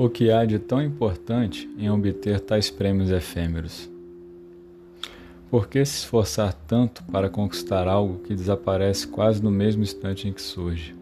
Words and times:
O 0.00 0.08
que 0.08 0.30
há 0.30 0.44
de 0.44 0.60
tão 0.60 0.80
importante 0.80 1.68
em 1.76 1.90
obter 1.90 2.38
tais 2.38 2.70
prêmios 2.70 3.10
efêmeros? 3.10 3.90
Por 5.50 5.66
que 5.66 5.84
se 5.84 5.96
esforçar 5.96 6.52
tanto 6.52 7.02
para 7.10 7.28
conquistar 7.28 7.88
algo 7.88 8.20
que 8.20 8.32
desaparece 8.32 9.08
quase 9.08 9.42
no 9.42 9.50
mesmo 9.50 9.82
instante 9.82 10.28
em 10.28 10.32
que 10.32 10.40
surge? 10.40 10.94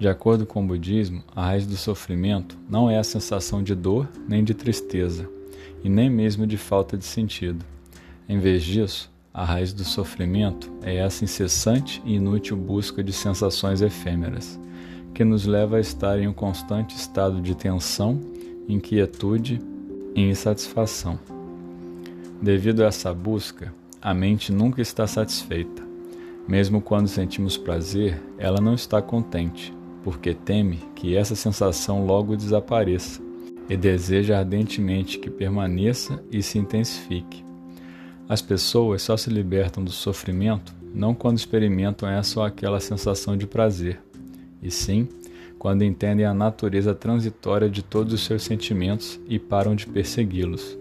De 0.00 0.08
acordo 0.08 0.44
com 0.44 0.64
o 0.64 0.66
budismo, 0.66 1.22
a 1.32 1.46
raiz 1.46 1.64
do 1.64 1.76
sofrimento 1.76 2.58
não 2.68 2.90
é 2.90 2.98
a 2.98 3.04
sensação 3.04 3.62
de 3.62 3.76
dor 3.76 4.08
nem 4.26 4.42
de 4.42 4.52
tristeza, 4.52 5.30
e 5.84 5.88
nem 5.88 6.10
mesmo 6.10 6.48
de 6.48 6.56
falta 6.56 6.98
de 6.98 7.04
sentido. 7.04 7.64
Em 8.28 8.40
vez 8.40 8.64
disso, 8.64 9.08
a 9.32 9.44
raiz 9.44 9.72
do 9.72 9.84
sofrimento 9.84 10.72
é 10.82 10.96
essa 10.96 11.22
incessante 11.22 12.02
e 12.04 12.16
inútil 12.16 12.56
busca 12.56 13.00
de 13.00 13.12
sensações 13.12 13.80
efêmeras 13.80 14.58
que 15.14 15.24
nos 15.24 15.46
leva 15.46 15.76
a 15.76 15.80
estar 15.80 16.18
em 16.18 16.26
um 16.26 16.32
constante 16.32 16.96
estado 16.96 17.40
de 17.40 17.54
tensão, 17.54 18.20
inquietude 18.68 19.60
e 20.14 20.20
insatisfação. 20.20 21.18
Devido 22.42 22.82
a 22.82 22.86
essa 22.86 23.14
busca, 23.14 23.72
a 24.02 24.12
mente 24.12 24.52
nunca 24.52 24.82
está 24.82 25.06
satisfeita. 25.06 25.82
Mesmo 26.46 26.80
quando 26.80 27.06
sentimos 27.06 27.56
prazer, 27.56 28.20
ela 28.36 28.60
não 28.60 28.74
está 28.74 29.00
contente, 29.00 29.72
porque 30.02 30.34
teme 30.34 30.80
que 30.96 31.16
essa 31.16 31.36
sensação 31.36 32.04
logo 32.04 32.36
desapareça 32.36 33.22
e 33.68 33.76
deseja 33.76 34.38
ardentemente 34.38 35.18
que 35.18 35.30
permaneça 35.30 36.22
e 36.30 36.42
se 36.42 36.58
intensifique. 36.58 37.42
As 38.28 38.42
pessoas 38.42 39.02
só 39.02 39.16
se 39.16 39.30
libertam 39.30 39.82
do 39.82 39.92
sofrimento 39.92 40.74
não 40.92 41.14
quando 41.14 41.38
experimentam 41.38 42.08
essa 42.08 42.40
ou 42.40 42.46
aquela 42.46 42.78
sensação 42.78 43.36
de 43.36 43.46
prazer, 43.46 44.00
e 44.64 44.70
sim 44.70 45.06
quando 45.64 45.82
entendem 45.82 46.26
a 46.26 46.34
natureza 46.34 46.94
transitória 46.94 47.70
de 47.70 47.82
todos 47.82 48.12
os 48.12 48.22
seus 48.22 48.42
sentimentos 48.42 49.18
e 49.26 49.38
param 49.38 49.74
de 49.74 49.86
persegui-los. 49.86 50.76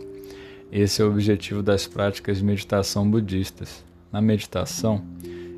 Esse 0.69 1.01
é 1.01 1.05
o 1.05 1.09
objetivo 1.09 1.63
das 1.63 1.87
práticas 1.87 2.39
de 2.39 2.43
meditação 2.43 3.09
budistas. 3.09 3.81
Na 4.11 4.21
meditação, 4.21 5.01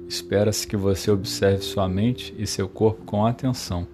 espera-se 0.08 0.68
que 0.68 0.78
você 0.78 1.10
observe 1.10 1.64
sua 1.64 1.90
mente 1.90 2.36
e 2.38 2.46
seu 2.46 2.70
corpo 2.70 3.04
com 3.04 3.26
atenção, 3.26 3.88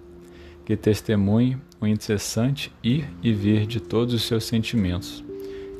que 0.66 0.76
testemunhe 0.76 1.56
o 1.80 1.86
incessante 1.86 2.70
ir 2.82 3.08
e 3.22 3.32
vir 3.32 3.64
de 3.66 3.80
todos 3.80 4.12
os 4.12 4.24
seus 4.24 4.44
sentimentos 4.44 5.24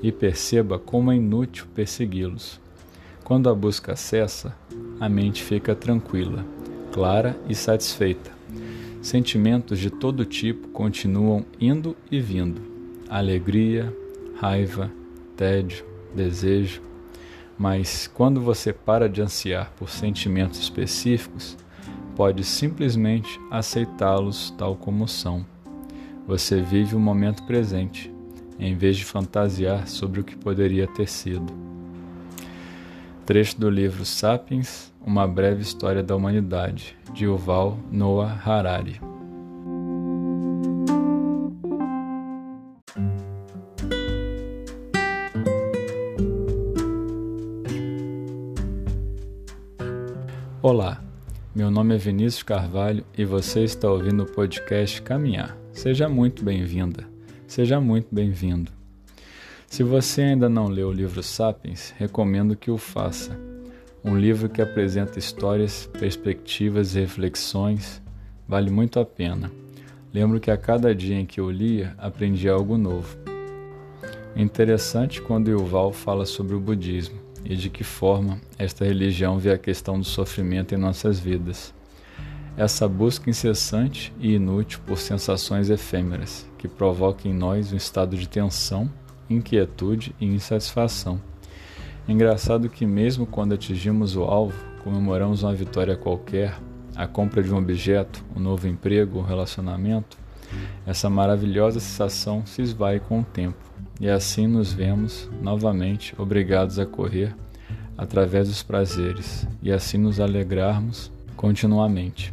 e 0.03 0.11
perceba 0.11 0.79
como 0.79 1.13
é 1.13 1.17
inútil 1.17 1.67
persegui-los. 1.75 2.59
Quando 3.23 3.51
a 3.51 3.55
busca 3.55 3.95
cessa, 3.97 4.57
a 4.99 5.11
mente 5.11 5.43
fica 5.43 5.75
tranquila, 5.75 6.43
clara 6.91 7.37
e 7.47 7.55
satisfeita 7.55 8.42
Sentimentos 9.01 9.79
de 9.79 9.91
todo 9.91 10.25
tipo 10.25 10.69
continuam 10.69 11.45
indo 11.61 11.97
e 12.11 12.21
vindo: 12.21 12.61
alegria, 13.09 13.93
raiva, 14.41 14.91
tédio, 15.37 15.85
desejo. 16.15 16.81
Mas 17.59 18.07
quando 18.07 18.41
você 18.41 18.73
para 18.73 19.09
de 19.09 19.21
ansiar 19.21 19.73
por 19.77 19.91
sentimentos 19.91 20.61
específicos, 20.61 21.57
pode 22.17 22.45
simplesmente 22.45 23.41
aceitá-los 23.51 24.51
tal 24.57 24.77
como 24.77 25.09
são. 25.09 25.45
Você 26.27 26.61
vive 26.61 26.95
o 26.95 27.01
momento 27.01 27.43
presente, 27.45 28.13
em 28.59 28.77
vez 28.77 28.97
de 28.97 29.05
fantasiar 29.05 29.89
sobre 29.89 30.21
o 30.21 30.25
que 30.25 30.37
poderia 30.37 30.87
ter 30.87 31.09
sido. 31.09 31.53
Trecho 33.27 33.59
do 33.59 33.71
livro 33.71 34.05
Sapiens 34.05 34.92
uma 35.05 35.27
breve 35.27 35.63
história 35.63 36.03
da 36.03 36.15
humanidade, 36.15 36.97
de 37.13 37.25
Yuval 37.25 37.79
Noah 37.91 38.41
Harari. 38.45 39.01
Olá, 50.63 51.03
meu 51.55 51.71
nome 51.71 51.97
é 51.97 51.99
Vinícius 51.99 52.45
Carvalho 52.45 53.05
e 53.19 53.25
você 53.25 53.65
está 53.65 53.91
ouvindo 53.91 54.23
o 54.23 54.33
podcast 54.33 55.03
Caminhar. 55.03 55.57
Seja 55.73 56.09
muito 56.09 56.45
bem-vinda, 56.45 57.05
seja 57.49 57.81
muito 57.81 58.07
bem-vindo. 58.15 58.71
Se 59.67 59.83
você 59.83 60.23
ainda 60.23 60.49
não 60.49 60.69
leu 60.69 60.89
o 60.89 60.93
livro 60.93 61.23
Sapiens, 61.23 61.93
recomendo 61.99 62.55
que 62.55 62.71
o 62.71 62.79
faça 62.79 63.52
um 64.05 64.17
livro 64.19 64.49
que 64.49 64.61
apresenta 64.61 65.19
histórias, 65.19 65.89
perspectivas 65.99 66.97
e 66.97 67.01
reflexões, 67.01 68.03
vale 68.49 68.71
muito 68.71 68.99
a 68.99 69.05
pena. 69.05 69.51
Lembro 70.13 70.41
que 70.41 70.51
a 70.51 70.57
cada 70.57 70.95
dia 70.95 71.19
em 71.19 71.25
que 71.25 71.41
eu 71.41 71.51
lia, 71.51 71.95
aprendi 71.97 72.49
algo 72.49 72.77
novo. 72.77 73.17
É 74.35 74.43
interessante 74.43 75.23
quando 75.23 75.51
Yuval 75.51 75.93
fala 75.93 76.27
sobre 76.27 76.55
o 76.55 76.61
budismo 76.61 77.19
e 77.45 77.55
de 77.55 77.71
que 77.71 77.85
forma 77.85 78.41
esta 78.59 78.85
religião 78.85 79.39
vê 79.39 79.53
a 79.53 79.59
questão 79.59 79.99
do 79.99 80.05
sofrimento 80.05 80.75
em 80.75 80.79
nossas 80.79 81.21
vidas. 81.21 81.73
Essa 82.57 82.89
busca 82.89 83.31
incessante 83.31 84.13
e 84.21 84.35
inútil 84.35 84.81
por 84.85 84.99
sensações 84.99 85.71
efêmeras 85.71 86.47
que 86.59 86.69
provoca 86.69 87.29
em 87.29 87.33
nós 87.33 87.73
um 87.73 87.77
estado 87.77 88.17
de 88.17 88.29
tensão, 88.29 88.91
inquietude 89.31 90.15
e 90.21 90.27
insatisfação 90.27 91.21
Engraçado 92.09 92.69
que, 92.69 92.85
mesmo 92.85 93.27
quando 93.27 93.55
atingimos 93.55 94.17
o 94.17 94.25
alvo, 94.25 94.59
comemoramos 94.83 95.43
uma 95.43 95.55
vitória 95.55 95.97
qualquer, 95.97 96.59
a 96.97 97.07
compra 97.07 97.43
de 97.43 97.53
um 97.53 97.57
objeto, 97.57 98.25
um 98.37 98.41
novo 98.41 98.67
emprego, 98.67 99.21
um 99.21 99.23
relacionamento, 99.23 100.19
essa 100.87 101.09
maravilhosa 101.09 101.81
sensação 101.81 102.45
se 102.45 102.61
esvai 102.61 103.01
com 103.01 103.21
o 103.21 103.25
tempo 103.25 103.73
e 104.01 104.09
assim 104.09 104.47
nos 104.47 104.73
vemos 104.73 105.31
novamente 105.41 106.15
obrigados 106.19 106.79
a 106.79 106.85
correr 106.85 107.35
através 107.97 108.49
dos 108.49 108.63
prazeres 108.63 109.47
e 109.63 109.71
assim 109.71 109.97
nos 109.97 110.19
alegrarmos 110.19 111.11
continuamente. 111.37 112.33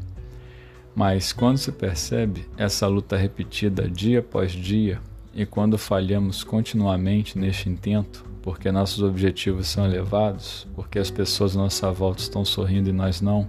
Mas 0.96 1.32
quando 1.32 1.58
se 1.58 1.72
percebe 1.72 2.46
essa 2.58 2.88
luta 2.88 3.16
repetida 3.16 3.88
dia 3.88 4.20
após 4.20 4.52
dia 4.52 5.00
e 5.34 5.46
quando 5.46 5.78
falhamos 5.78 6.44
continuamente 6.44 7.38
neste 7.38 7.70
intento, 7.70 8.26
porque 8.50 8.72
nossos 8.72 9.04
objetivos 9.04 9.68
são 9.68 9.86
elevados, 9.86 10.68
porque 10.74 10.98
as 10.98 11.12
pessoas 11.12 11.56
à 11.56 11.60
nossa 11.60 11.92
volta 11.92 12.20
estão 12.20 12.44
sorrindo 12.44 12.90
e 12.90 12.92
nós 12.92 13.22
não, 13.22 13.48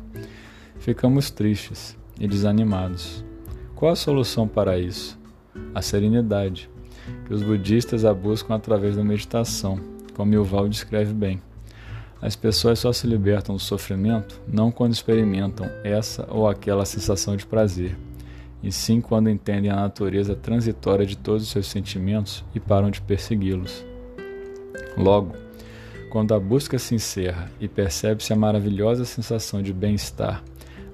ficamos 0.78 1.30
tristes 1.30 1.96
e 2.20 2.28
desanimados. 2.28 3.24
Qual 3.74 3.90
a 3.90 3.96
solução 3.96 4.46
para 4.46 4.78
isso? 4.78 5.18
A 5.74 5.80
serenidade, 5.80 6.68
que 7.24 7.32
os 7.32 7.42
budistas 7.42 8.04
a 8.04 8.12
buscam 8.12 8.54
através 8.54 8.94
da 8.94 9.02
meditação, 9.02 9.80
como 10.14 10.34
Yuval 10.34 10.68
descreve 10.68 11.14
bem. 11.14 11.40
As 12.20 12.36
pessoas 12.36 12.78
só 12.78 12.92
se 12.92 13.06
libertam 13.06 13.54
do 13.54 13.62
sofrimento 13.62 14.38
não 14.46 14.70
quando 14.70 14.92
experimentam 14.92 15.66
essa 15.82 16.28
ou 16.30 16.46
aquela 16.46 16.84
sensação 16.84 17.36
de 17.36 17.46
prazer, 17.46 17.96
e 18.62 18.70
sim 18.70 19.00
quando 19.00 19.30
entendem 19.30 19.70
a 19.70 19.76
natureza 19.76 20.34
transitória 20.34 21.06
de 21.06 21.16
todos 21.16 21.44
os 21.44 21.48
seus 21.48 21.68
sentimentos 21.68 22.44
e 22.54 22.60
param 22.60 22.90
de 22.90 23.00
persegui-los. 23.00 23.88
Logo, 24.96 25.34
quando 26.10 26.34
a 26.34 26.40
busca 26.40 26.78
se 26.78 26.94
encerra 26.94 27.50
e 27.60 27.68
percebe-se 27.68 28.32
a 28.32 28.36
maravilhosa 28.36 29.04
sensação 29.04 29.62
de 29.62 29.72
bem-estar, 29.72 30.42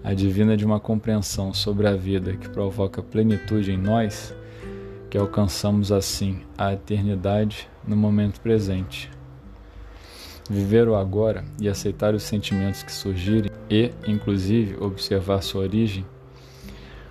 advinda 0.05 0.57
de 0.57 0.65
uma 0.65 0.79
compreensão 0.79 1.55
sobre 1.55 1.89
a 1.89 1.97
vida 1.97 2.37
que 2.37 2.49
provoca 2.49 3.03
plenitude 3.03 3.73
em 3.73 3.79
nós, 3.79 4.35
que 5.09 5.17
alcançamos 5.17 5.91
assim 5.91 6.41
a 6.57 6.73
eternidade 6.73 7.69
no 7.87 7.97
momento 7.97 8.41
presente. 8.41 9.11
Viver 10.49 10.87
o 10.89 10.95
agora 10.95 11.45
e 11.61 11.69
aceitar 11.69 12.15
os 12.15 12.23
sentimentos 12.23 12.83
que 12.83 12.93
surgirem 12.93 13.51
e, 13.69 13.91
inclusive, 14.07 14.77
observar 14.77 15.43
sua 15.43 15.63
origem. 15.63 16.07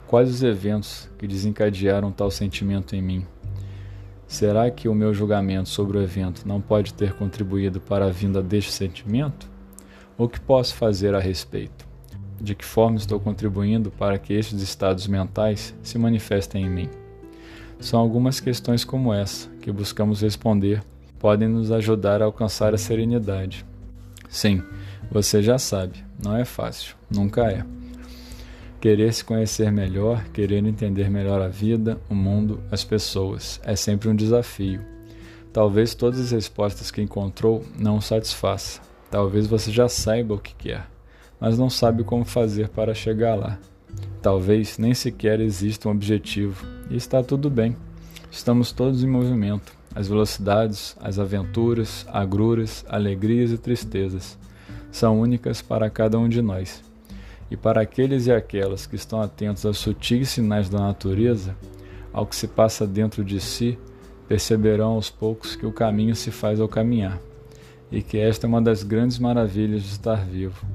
Quais 0.07 0.29
os 0.29 0.43
eventos 0.43 1.09
que 1.17 1.27
desencadearam 1.27 2.11
tal 2.11 2.31
sentimento 2.31 2.95
em 2.95 3.01
mim? 3.01 3.25
Será 4.35 4.69
que 4.69 4.89
o 4.89 4.93
meu 4.93 5.13
julgamento 5.13 5.69
sobre 5.69 5.97
o 5.97 6.01
evento 6.01 6.45
não 6.45 6.59
pode 6.59 6.93
ter 6.93 7.13
contribuído 7.13 7.79
para 7.79 8.07
a 8.07 8.09
vinda 8.09 8.43
deste 8.43 8.69
sentimento? 8.69 9.49
O 10.17 10.27
que 10.27 10.41
posso 10.41 10.75
fazer 10.75 11.15
a 11.15 11.21
respeito? 11.21 11.87
De 12.41 12.53
que 12.53 12.65
forma 12.65 12.97
estou 12.97 13.17
contribuindo 13.17 13.89
para 13.91 14.19
que 14.19 14.33
estes 14.33 14.61
estados 14.61 15.07
mentais 15.07 15.73
se 15.81 15.97
manifestem 15.97 16.65
em 16.65 16.69
mim? 16.69 16.89
São 17.79 17.97
algumas 17.97 18.41
questões 18.41 18.83
como 18.83 19.13
essa 19.13 19.47
que 19.61 19.71
buscamos 19.71 20.19
responder, 20.19 20.83
podem 21.17 21.47
nos 21.47 21.71
ajudar 21.71 22.21
a 22.21 22.25
alcançar 22.25 22.73
a 22.73 22.77
serenidade. 22.77 23.65
Sim, 24.27 24.61
você 25.09 25.41
já 25.41 25.57
sabe, 25.57 26.03
não 26.21 26.35
é 26.35 26.43
fácil, 26.43 26.97
nunca 27.09 27.49
é. 27.49 27.63
Querer 28.79 29.13
se 29.13 29.23
conhecer 29.23 29.71
melhor, 29.71 30.23
querer 30.25 30.63
entender 30.63 31.09
melhor 31.09 31.41
a 31.41 31.47
vida, 31.47 31.99
o 32.09 32.13
mundo, 32.13 32.59
as 32.71 32.83
pessoas, 32.83 33.59
é 33.63 33.75
sempre 33.75 34.09
um 34.09 34.15
desafio. 34.15 34.81
Talvez 35.51 35.95
todas 35.95 36.19
as 36.19 36.31
respostas 36.31 36.91
que 36.91 37.01
encontrou 37.01 37.63
não 37.79 37.97
o 37.97 38.01
satisfaça. 38.01 38.81
Talvez 39.09 39.47
você 39.47 39.71
já 39.71 39.87
saiba 39.87 40.35
o 40.35 40.39
que 40.39 40.53
quer, 40.53 40.87
mas 41.39 41.57
não 41.57 41.69
sabe 41.69 42.03
como 42.03 42.25
fazer 42.25 42.69
para 42.69 42.93
chegar 42.93 43.35
lá. 43.35 43.57
Talvez 44.21 44.77
nem 44.77 44.93
sequer 44.93 45.39
exista 45.39 45.87
um 45.87 45.91
objetivo, 45.91 46.65
e 46.89 46.97
está 46.97 47.23
tudo 47.23 47.49
bem. 47.49 47.75
Estamos 48.29 48.71
todos 48.71 49.03
em 49.03 49.07
movimento. 49.07 49.73
As 49.95 50.09
velocidades, 50.09 50.97
as 50.99 51.17
aventuras, 51.17 52.05
agruras, 52.09 52.85
alegrias 52.89 53.51
e 53.51 53.57
tristezas 53.57 54.37
são 54.91 55.21
únicas 55.21 55.61
para 55.61 55.89
cada 55.89 56.19
um 56.19 56.27
de 56.27 56.41
nós. 56.41 56.84
E 57.49 57.55
para 57.57 57.81
aqueles 57.81 58.27
e 58.27 58.31
aquelas 58.31 58.85
que 58.85 58.95
estão 58.95 59.21
atentos 59.21 59.65
aos 59.65 59.77
sutis 59.77 60.29
sinais 60.29 60.69
da 60.69 60.79
natureza, 60.79 61.55
ao 62.11 62.25
que 62.25 62.35
se 62.35 62.47
passa 62.47 62.87
dentro 62.87 63.23
de 63.23 63.39
si, 63.39 63.77
perceberão 64.27 64.93
aos 64.93 65.09
poucos 65.09 65.55
que 65.55 65.65
o 65.65 65.71
caminho 65.71 66.15
se 66.15 66.31
faz 66.31 66.59
ao 66.59 66.67
caminhar, 66.67 67.19
e 67.91 68.01
que 68.01 68.17
esta 68.17 68.47
é 68.47 68.49
uma 68.49 68.61
das 68.61 68.83
grandes 68.83 69.19
maravilhas 69.19 69.83
de 69.83 69.89
estar 69.89 70.25
vivo 70.25 70.65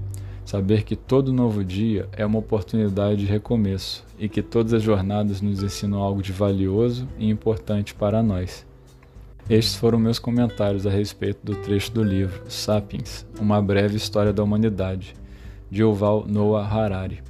Saber 0.51 0.83
que 0.83 0.97
todo 0.97 1.33
novo 1.33 1.63
dia 1.63 2.09
é 2.11 2.27
uma 2.27 2.41
oportunidade 2.41 3.21
de 3.21 3.25
recomeço 3.25 4.05
e 4.19 4.29
que 4.29 4.43
todas 4.43 4.73
as 4.73 4.83
jornadas 4.83 5.41
nos 5.41 5.63
ensinam 5.63 6.01
algo 6.01 6.21
de 6.21 6.33
valioso 6.33 7.07
e 7.21 7.31
importante 7.31 7.95
para 7.95 8.21
nós. 8.21 8.67
Estes 9.49 9.77
foram 9.77 9.97
meus 9.97 10.19
comentários 10.19 10.89
a 10.89 10.91
respeito 10.91 11.39
do 11.45 11.55
trecho 11.55 11.93
do 11.93 12.03
livro 12.03 12.43
Sapiens, 12.49 13.25
Uma 13.41 13.63
Breve 13.63 13.97
História 13.97 14.33
da 14.33 14.43
Humanidade, 14.43 15.15
de 15.71 15.83
Yuval 15.83 16.27
Noah 16.27 16.67
Harari, 16.67 17.23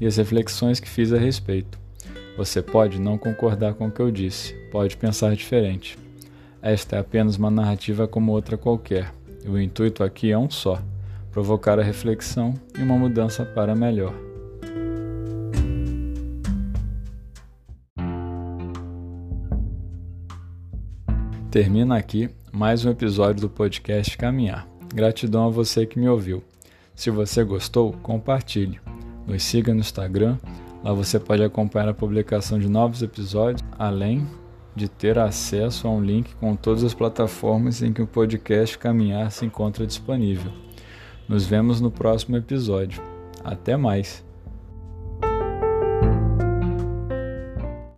e 0.00 0.06
as 0.06 0.16
reflexões 0.16 0.78
que 0.78 0.88
fiz 0.88 1.12
a 1.12 1.18
respeito. 1.18 1.78
Você 2.36 2.62
pode 2.62 3.00
não 3.00 3.18
concordar 3.18 3.74
com 3.74 3.88
o 3.88 3.90
que 3.90 4.00
eu 4.00 4.10
disse, 4.10 4.54
pode 4.70 4.96
pensar 4.96 5.34
diferente. 5.34 5.98
Esta 6.62 6.96
é 6.96 6.98
apenas 6.98 7.36
uma 7.36 7.50
narrativa 7.50 8.06
como 8.06 8.32
outra 8.32 8.56
qualquer, 8.56 9.12
e 9.44 9.48
o 9.48 9.60
intuito 9.60 10.04
aqui 10.04 10.30
é 10.30 10.38
um 10.38 10.50
só 10.50 10.80
provocar 11.30 11.78
a 11.78 11.82
reflexão 11.82 12.54
e 12.76 12.82
uma 12.82 12.98
mudança 12.98 13.44
para 13.44 13.74
melhor. 13.74 14.14
Termina 21.50 21.96
aqui 21.96 22.30
mais 22.52 22.84
um 22.84 22.90
episódio 22.90 23.40
do 23.40 23.50
podcast 23.50 24.16
Caminhar. 24.16 24.68
Gratidão 24.94 25.46
a 25.46 25.50
você 25.50 25.84
que 25.86 25.98
me 25.98 26.08
ouviu. 26.08 26.42
Se 27.00 27.08
você 27.10 27.42
gostou, 27.42 27.94
compartilhe. 28.02 28.78
Nos 29.26 29.42
siga 29.42 29.72
no 29.72 29.80
Instagram, 29.80 30.36
lá 30.84 30.92
você 30.92 31.18
pode 31.18 31.42
acompanhar 31.42 31.88
a 31.88 31.94
publicação 31.94 32.58
de 32.58 32.68
novos 32.68 33.00
episódios, 33.00 33.66
além 33.78 34.28
de 34.76 34.86
ter 34.86 35.18
acesso 35.18 35.88
a 35.88 35.90
um 35.90 36.02
link 36.02 36.34
com 36.34 36.54
todas 36.54 36.84
as 36.84 36.92
plataformas 36.92 37.82
em 37.82 37.90
que 37.94 38.02
o 38.02 38.06
podcast 38.06 38.76
Caminhar 38.76 39.32
se 39.32 39.46
encontra 39.46 39.86
disponível. 39.86 40.52
Nos 41.26 41.46
vemos 41.46 41.80
no 41.80 41.90
próximo 41.90 42.36
episódio. 42.36 43.02
Até 43.42 43.78
mais! 43.78 44.29